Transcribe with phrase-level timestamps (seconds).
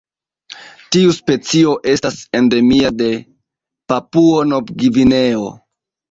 [0.93, 3.09] Tiu specio estas endemia de
[3.93, 5.51] Papuo-Nov-Gvineo.